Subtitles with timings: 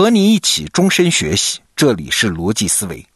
[0.00, 3.06] 和你一起终身学习，这里是逻辑思维。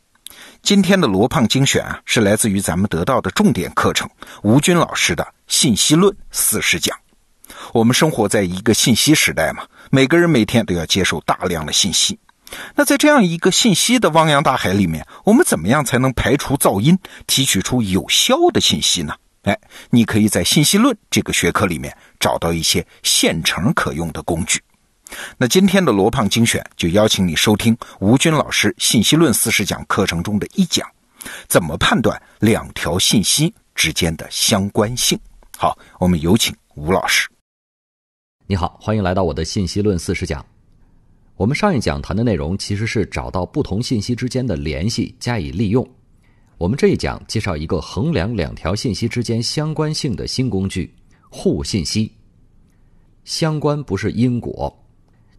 [0.61, 4.07] 今天的罗胖精选啊，是来自于咱们得到的重点课程
[4.43, 6.95] 吴军老师的信息论四十讲。
[7.73, 12.19] 我们生活在一个信息时代嘛，每个人每天都要接受大量的信息。
[12.75, 19.15] 那在这样一个信息的汪洋大海里面，我们怎么样才能排除噪音，提取出有效的信息呢？
[19.45, 19.59] 哎，
[19.89, 24.61] 你可以在信息论这个学科里面找到一些现成可用的工具。
[25.39, 30.89] 那今天的罗胖精选就邀请你收听吴军老师信息论四十讲课程中的一讲，
[31.49, 35.19] 怎么判断两条信息之间的相关性？
[35.57, 37.29] 好，我们有请吴老师。
[38.47, 40.45] 你好，欢迎来到我的信息论四十讲。
[41.37, 45.89] 我们上一讲谈的内容其实是找到不同信息之间的联系加以利用。
[46.59, 50.95] 我们这一讲介绍一个衡量两条信息之间相关性的新工具——
[51.29, 52.13] 互信息。
[53.25, 54.73] 相关不是因果。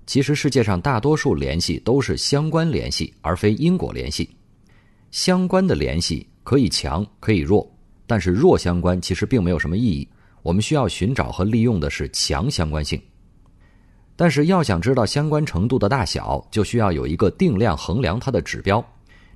[0.05, 4.30] 其实世界上大多数联系都是相关联系，而非因果联系。
[5.12, 7.70] 相关的联系可以强，可以弱，
[8.05, 10.07] 但是弱相关其实并没有什么意义。
[10.43, 13.02] 我们需要寻找和利用的是强相关性。
[14.15, 18.85] 但是要想知道相关程度的大小，就需要有一个定量衡量它的指标。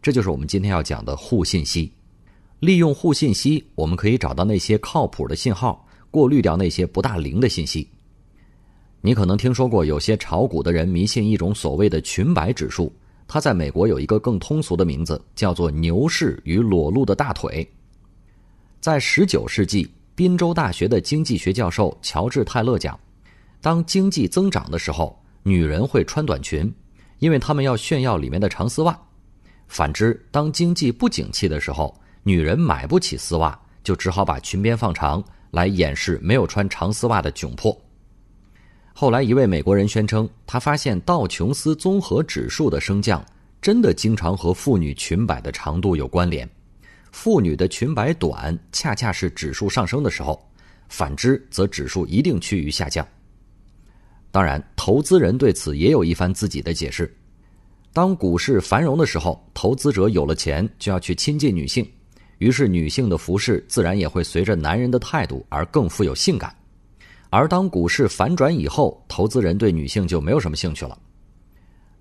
[0.02, 1.92] 这就是我们今天要讲的互信息。
[2.60, 7.90] 利用互信息，我们可以找到那些靠谱的信号，过滤掉那些不大灵的信息。
[9.02, 12.92] 你可能听说过，有些炒股的人迷信一种所谓的裙摆指数，
[13.28, 17.66] 它在美国有一个更通俗的名字，叫做“牛市与裸露的大腿”。
[18.82, 23.00] 在19世纪，宾州大学的经济学教授乔治·泰勒讲，
[23.62, 26.70] 当经济增长的时候，女人会穿短裙，
[27.20, 28.94] 因为她们要炫耀里面的长丝袜；
[29.70, 37.78] 反之，当经济不景气的时候，女人买不起丝袜，就只好把裙边放长，来掩饰没有穿长丝袜的窘迫。
[39.02, 43.26] 后来，一位美国人宣称，他发现道琼斯综合指数的升降
[43.62, 46.46] 真的经常和妇女裙摆的长度有关联。
[47.14, 50.38] 妇女的裙摆短，恰恰是指数上升的时候；
[50.90, 53.08] 反之，则指数一定趋于下降。
[54.32, 57.10] 当然，投资人对此也有一番自己的解释。
[57.94, 61.90] 当股市繁荣的时候，投资者有了钱，就要去亲近女性，
[62.40, 66.54] 于是女性的服饰自然也会随着男人的态度而更富有性感。
[67.30, 70.98] 而当股市反转以后，投资人对女性就没有什么兴趣了。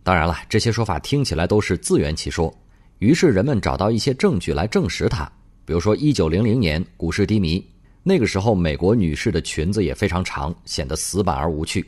[0.03, 2.53] 当然了，这些说法听起来都是自圆其说。
[2.99, 5.31] 于是人们找到一些证据来证实它。
[5.65, 7.63] 比如说，一九零零年股市低迷，
[8.03, 11.87] 那个时候美国女士的裙子也非常长，显得死板而无趣。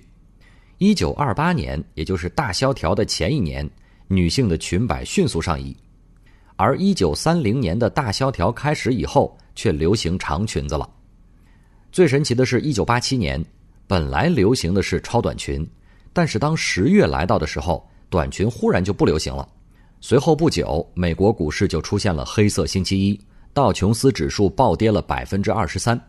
[0.76, 3.68] 一九二八年，也就是大萧条的前一年，
[4.06, 5.74] 女性的裙摆迅速上移。
[6.56, 10.86] 而一九三零年的大萧条开始以后，却流行长裙子了。
[11.92, 13.44] 最神奇的是，一九八七年，
[13.86, 15.68] 本来流行的是超短裙，
[16.12, 19.48] 但是当十月来到的时候，短裙忽然就不流行了。
[20.00, 23.20] 随后不久，美国股市就出现了黑色星期一，
[23.52, 26.00] 道琼斯指数暴跌了百分之二十三。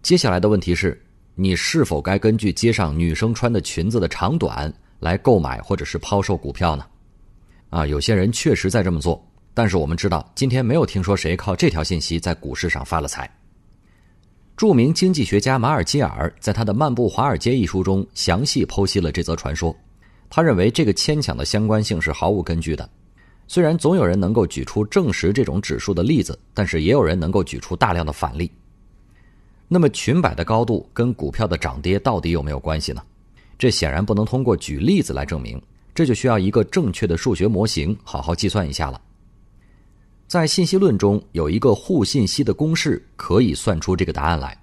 [0.00, 0.98] 接下来的问题是，
[1.34, 6.86] 你是否该根据街上女生穿的裙子的长短来购买或者是抛售股票呢？
[7.70, 9.20] 啊，有些人确实在这么做，
[9.52, 13.28] 但是我们知道，今天没有听说谁靠这条信息在股市上发了财。
[14.64, 19.76] 著名经济学家马尔基尔在他的《漫步华尔街》一书中详细剖析了这则传说。
[20.30, 22.88] 他认为这个牵强的相关性是毫无根据的。
[23.46, 28.50] 虽然总有人能够举出证实这种指数的例子，但是也有人能够举出大量的反例。
[29.68, 33.02] 那么裙摆的高度跟股票的涨跌到底有没有关系呢？
[33.58, 35.60] 这显然不能通过举例子来证明，
[35.94, 38.98] 这就需要一个正确的数学模型好好计算一下了。
[40.34, 44.60] 在信息论中有一个互信息的公式，可以算出这个答案来。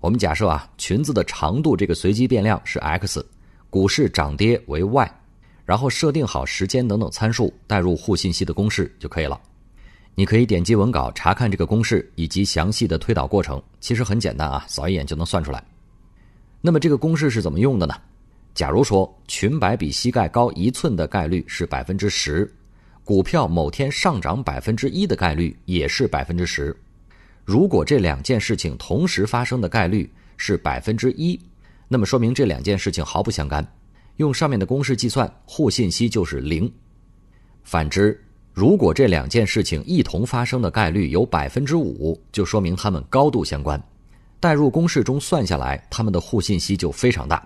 [0.00, 3.24] 我们假设啊，裙子的长度这个随机变量是 x，
[3.70, 5.08] 股市涨跌为 y，
[5.64, 9.40] 然后设定好时间等等参数，代入互信息的公式就可以了。
[10.16, 15.64] 你可以点击文稿查看这个公式以及详细的推导过程，其实很简单啊，扫一眼就能算出来。
[16.60, 17.94] 那么这个公式是怎么用的呢？
[18.54, 22.52] 假如说裙摆比膝盖高一寸的概率是百分之十。
[23.10, 26.72] 股票某天上涨百分之一的概率也是百分之十，
[27.44, 31.36] 如果这两件事情同时发生的概率是百分之一，
[31.88, 33.66] 那么说明这两件事情毫不相干。
[34.18, 36.72] 用上面的公式计算，互信息就是零。
[37.64, 38.16] 反之，
[38.52, 43.82] 如果这两件事情一同发生的概率有百分之五，就说明它们高度相关。
[44.38, 47.44] 代入公式中算下来，它们的互信息就非常大。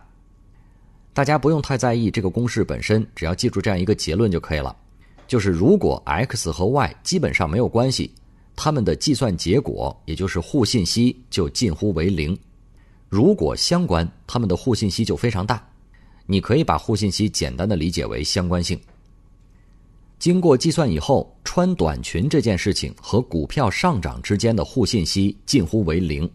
[1.14, 4.76] 大家不用太在意这个公式本身，只要记住这样一个结论就可以了。
[5.26, 8.12] 就是如果 x 和 y 基本上没有关系，
[8.56, 12.36] 它们的计算结果也就是互信息就近乎为零；
[13.08, 15.66] 如果相关，它们的互信息就非常大。
[16.26, 18.78] 你可以把互信息简单的理解为相关性。
[20.18, 26.28] 经过计算以后，穿短裙这件事情和股票上涨之间的互信息近乎为零。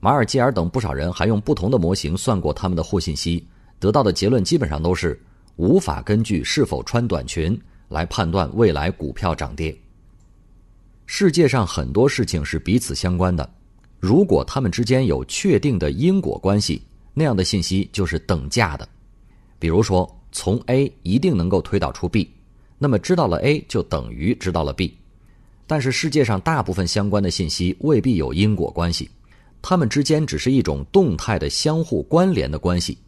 [0.00, 3.46] 马尔基尔等不少人还用不同的模型算过他们的互信息，
[3.78, 5.20] 得到的结论基本上都是
[5.56, 7.60] 无法根据是否穿短裙
[7.92, 9.76] 来判断未来股票涨跌。
[11.06, 13.48] 世界上很多事情是彼此相关的，
[14.00, 18.88] 如果它们之间有确定的因果关系，那样的信息就是等价的。
[19.58, 22.28] 比如说，从 A 一定能够推导出 B。
[22.78, 24.96] 那么知道了 A 就等于知道了 B，
[25.68, 29.08] 但是世界上大部分相关的信息未必有因果关系，
[29.60, 32.98] 它们之间只是一种动态的相互关联的关系。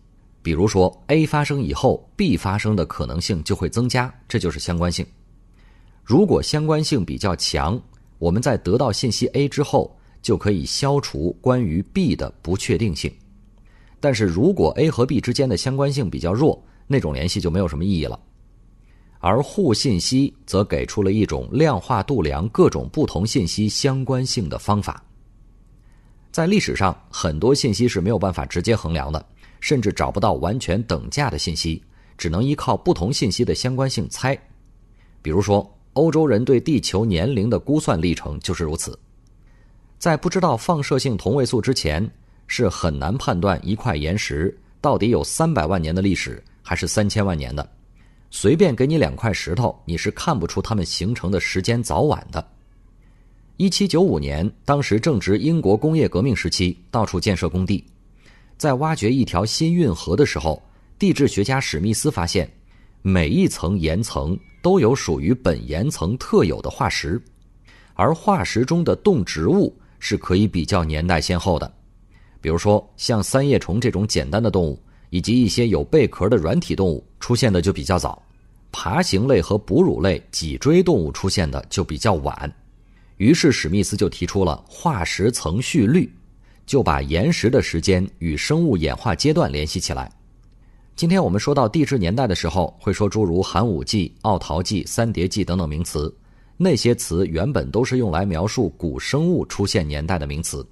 [0.45, 5.05] 比如说 A 发生以后，B 发生的可能性就会增加，这就是相关性。
[6.05, 7.81] 如果相关性比较强，
[8.19, 13.11] 我们在得到信息 A 之后，就可以消除关于 B 的不确定性。
[14.01, 18.21] 但是如果 A 和 B 之间的相关性比较弱，那种联系就没有什么意义了。
[19.21, 25.03] 而互信息则给出了一种量化度量各种不同信息相关性的方法。
[26.31, 29.25] 在历史上，很多信息是没有办法直接衡量的，
[29.65, 31.83] 甚至找不到完全等价的信息，
[32.19, 34.39] 只能依靠不同信息的相关性猜。
[35.23, 38.99] 比如说，欧洲人对地球年龄的估算历程就是如此。
[39.99, 42.07] 在不知道放射性同位素之前，
[42.47, 47.67] 是很难判断一块岩石到底有三百万年的历史还是三千万年的。
[48.31, 52.47] 随便给你两块石头，你是看不出它们形成的时间早晚的。
[53.57, 57.83] 一七九五年，当时正值英国工业革命时期，到处建设工地，
[58.57, 60.63] 在挖掘一条新运河的时候，
[60.99, 62.51] 地质学家史密斯发现，
[63.03, 67.21] 每一层岩层都有属于本岩层特有的化石，
[67.95, 71.73] 而化石中的动植物是可以比较年代先后的，
[72.41, 74.81] 比如说像三叶虫这种简单的动物。
[75.11, 78.21] 以及一些有贝壳的软体动物出现的就比较早，
[78.73, 82.53] 爬行类和哺乳类脊椎动物出现的就比较晚。
[83.19, 86.13] 于是史密斯就提出了化石层序律，
[86.67, 90.11] 就把岩石的时间与生物演化阶段联系起来。
[90.97, 96.15] 今天我们说到地质年代的时候，会说诸如寒武纪、奥陶纪、三叠纪等等名词，
[96.57, 100.65] 那些词原本都是用来描述古生物出现年代的名词。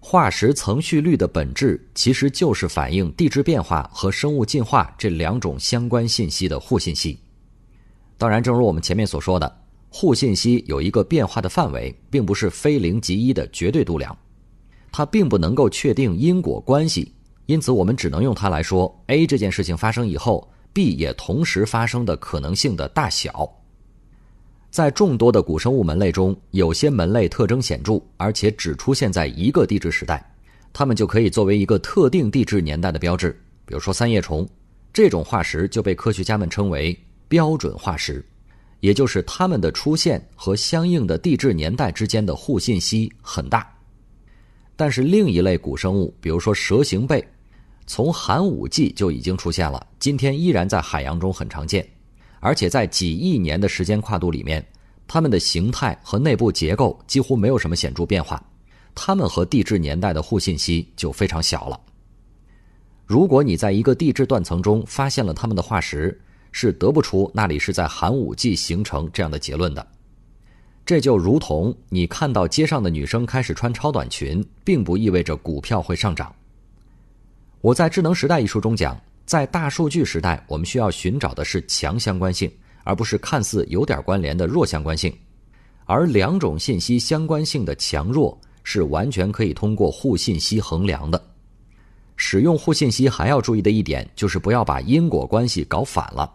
[0.00, 7.18] 化石层序律的本质其实就是反映地质变化和生物进化这两种相关信息的互信息。
[8.16, 9.60] 当然，正如我们前面所说的，
[9.90, 14.16] 互信息有一个变化的范围，并不是非零即一的绝对度量，
[14.90, 17.12] 它并不能够确定因果关系，
[17.46, 23.50] 因此我们只能用它来说 A 这件事情发生以后，B 也同时发生的可能性的大小。
[24.70, 30.22] 在众多的古生物门类中，有些门类特征显著，而且只出现在一个地质时代，
[30.74, 33.30] 它们就可以作为一个特定地质年代的标志。
[33.64, 34.46] 比如说三叶虫，
[34.92, 36.96] 这种化石就被科学家们称为
[37.28, 38.24] 标准化石，
[38.80, 43.66] 也就是它们的出现和相应的地质年代之间的互信息很大。
[44.78, 47.26] 但是另一类古生物，比如说蛇形贝，
[47.84, 51.84] 从寒武纪就已经出现了，今天依然在海洋中很常见。
[52.38, 54.64] 而且在几亿年的时间跨度里面，
[55.08, 58.40] 它们的形态和内部结构几乎没有什么显著变化，
[58.94, 61.80] 它们和地质年代的互信息就非常小了。
[63.04, 66.16] 如果你在一个地质断层中发现了它们的化石，
[66.52, 69.84] 是得不出那里是在寒武纪形成这样的结论的。
[70.88, 76.34] 这就如同你看到街上的女生开始穿超短裙，并不意味着股票会上涨。
[77.60, 78.98] 我在《智能时代》一书中讲。
[79.26, 82.50] 在大数据时代，我们需要寻找的是强相关性，
[82.84, 85.14] 而不是看似有点关联的弱相关性。
[85.84, 91.22] 而两种信息相关性的强弱是完全可以通过互信息衡量的。
[92.16, 96.32] 使用互信息还要注意的一点就是不要把因果关系搞反了。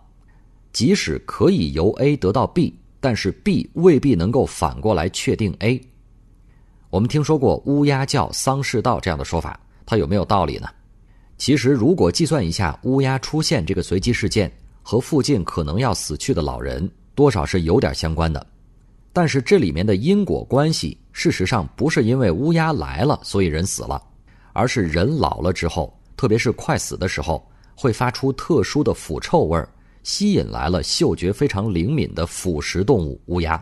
[0.72, 5.82] 即使可以由 A 得到 B，但是 B 未必能够反过来确定 A。
[6.90, 10.70] 我们听说过“乌鸦叫，丧事到”这样的说法，它有没有道理呢？
[11.38, 14.50] 其实，如果计算一下乌鸦出现这个随机事件
[14.82, 18.48] 和附近可能要死去的老人，多少是有点相关的。
[19.12, 24.02] 但是这里面的因果关系，事实上不是因为乌鸦来了所以人死了，
[24.54, 27.46] 而是人老了之后，特别是快死的时候，
[27.76, 29.68] 会发出特殊的腐臭味儿，
[30.04, 33.60] 吸引来了嗅觉非常灵敏的腐食动物乌鸦。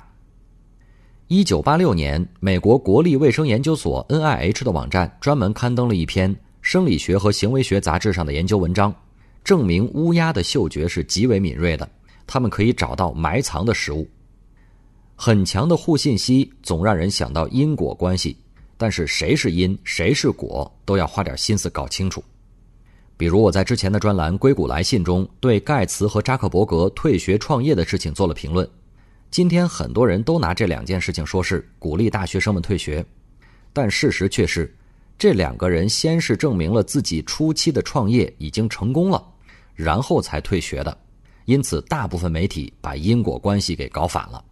[1.27, 6.35] 一九八六年，美国国立卫生研究所 NIH 的网站专门刊登了一篇。
[6.61, 8.93] 生理学和行为学杂志上的研究文章，
[9.43, 11.89] 证明乌鸦的嗅觉是极为敏锐的，
[12.27, 14.07] 它们可以找到埋藏的食物。
[15.15, 18.37] 很强的互信息总让人想到因果关系，
[18.77, 22.23] 但是谁是因谁是果，都要花点心思搞清楚。
[23.21, 28.67] 比如我在之前的专栏《硅谷来信》中，对盖茨和扎克伯格退学创业的事情做了评论。
[29.29, 33.05] 今天很多人都拿这两件事情说是鼓励大学生们退学，
[33.73, 34.75] 但事实却是，
[35.19, 39.23] 这两个人先是证明了自己初期的创业已经成功了，
[39.75, 40.97] 然后才退学的。
[41.45, 44.43] 因此，大部分媒体把因果关系给搞反了。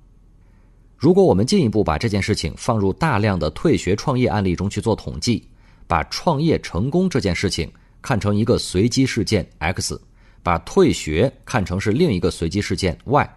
[0.96, 5.44] 如果我们进一步把这件事情放入大量的退学创业案例中去做统计，
[5.88, 7.68] 把创业成功这件事情
[8.02, 10.00] 看成一个随机事件 X，
[10.42, 13.30] 把退学看成是另一个随机事件 Y。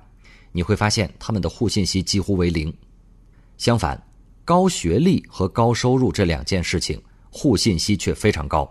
[0.53, 2.73] 你会发现他们的互信息几乎为零，
[3.57, 4.01] 相反，
[4.45, 7.01] 高学历和高收入这两件事情
[7.31, 8.71] 互信息却非常高。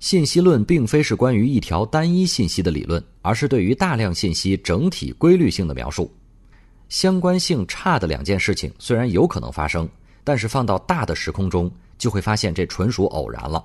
[0.00, 6.12] 信息论并非是关于一条单一信息的理论，而是对于大量信息整体规律性的描述。
[6.90, 9.88] 相关性差的两件事情虽然有可能发生，
[10.22, 13.64] 但是放到大的时空中，就会发现这纯属偶然了。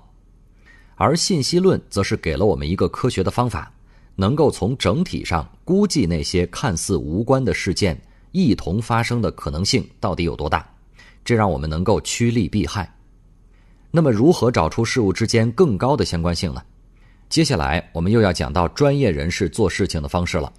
[1.00, 3.72] 而信息论则是给了我们一个科学的方法。
[4.18, 7.98] 能够从整体上估计那些看似无关的事件
[8.34, 10.70] 一同发生的可能性到底有多大，
[11.24, 12.94] 这让我们能够趋利避害。
[13.92, 16.62] 那么，如何找出事物之间更高的相关性呢？
[17.30, 20.52] 接下来我们又要讲到专业人士做事情的方式了。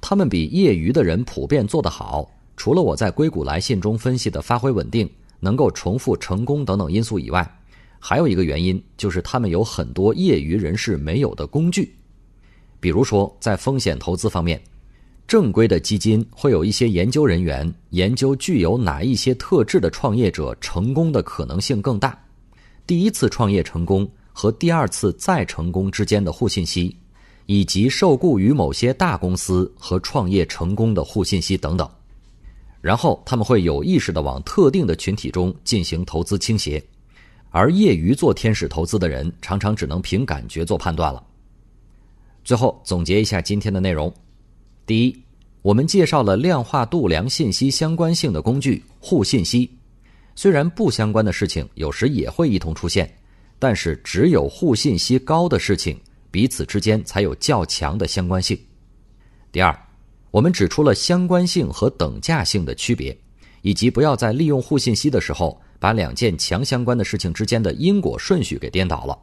[0.00, 7.58] 他们比业余的人普遍做得好，除了我在硅谷来信中分析的发挥稳定、能够重复成功等等因素以外，
[7.98, 11.94] 还有一个原因就是他们有很多业余人士没有的工具。
[12.78, 14.60] 比如说，在风险投资方面，
[15.26, 22.16] 正规的基金会有一些研究人员研究具有哪一些特质的创业者成功的可能性更大，
[22.86, 26.96] 第一次创业成功和第二次再成功之间的互信息，
[27.46, 31.90] 以及受雇于某些大公司和创业成功的互信息等等。
[32.80, 36.80] 然后他们会有意识的往特定的群体中进行投资倾斜，
[37.56, 41.24] 而业余做天使投资的人常常只能凭感觉做判断了。
[42.44, 44.12] 最后总结一下今天的内容：
[44.84, 45.22] 第一，
[45.62, 49.70] 我们介绍了量化度量信息相关性的工具互信息。
[50.34, 53.10] 虽然不相关的事情有时也会一同出现，
[53.58, 55.98] 但是只有互信息高的事情，
[56.30, 58.58] 彼此之间才有较强的相关性。
[59.50, 59.74] 第二，
[60.30, 63.18] 我们指出了相关性和等价性的区别，
[63.62, 69.18] 以及不要在利用互信息的时候，把两件强相关的事情之间的因果顺序给颠倒了。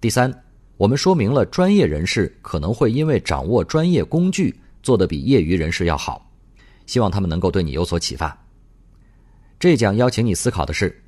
[0.00, 0.32] 第三。
[0.78, 4.52] 我们说明了专业人士可能会因为掌握专业工具
[4.82, 6.28] 做得比业余人士要好，
[6.86, 8.36] 希望他们能够对你有所启发。
[9.60, 11.00] 这讲邀请你思考的是：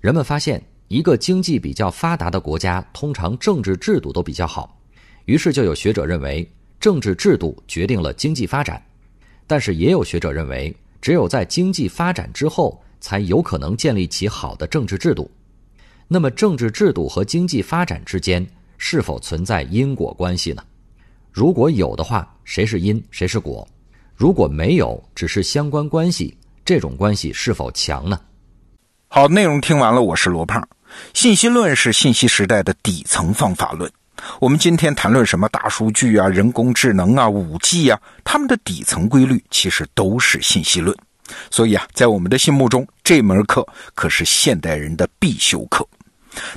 [0.00, 4.76] 人们发现一个经济比较发达的国家通常政治制度都比较好，
[5.26, 8.82] 于是就有学者认为政治制度决定了经济发展，
[9.46, 15.30] 但是也有学者认为只有在经济发展之后才有可能建立起好的政治制度。
[16.08, 18.46] 那么政治制度和经济发展之间？
[18.78, 20.64] 是否存在因果关系呢？
[21.30, 23.68] 如果有的话，谁是因，谁是果？
[24.16, 28.20] 如果没有，只是相关关系，这种关系是否强呢？
[29.06, 30.66] 好，内容听完了，我是罗胖。
[31.14, 33.90] 信息论是信息时代的底层方法论。
[34.40, 40.96] 我们今天谈论什么大数据啊、人工智能啊、五 G 啊，它们的底层规律其实都是信息论。
[41.50, 45.86] 所以啊，在我们的心目中，这门课可是现代人的必修课。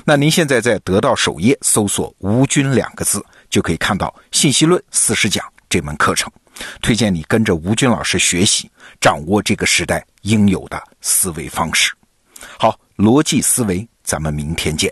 [0.04, 6.30] 那您现在在得到首页搜索“吴军”两个字，就可以看到《信息论四十讲》这门课程。
[6.80, 11.92] 推荐你跟着吴军老师学习，掌握这个时代应有的思维方式。
[12.58, 14.90] 好，逻辑思维，咱们明天见。